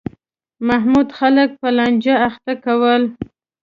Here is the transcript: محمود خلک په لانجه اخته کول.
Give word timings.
محمود 0.67 1.07
خلک 1.19 1.49
په 1.61 1.67
لانجه 1.77 2.15
اخته 2.27 2.53
کول. 2.65 3.03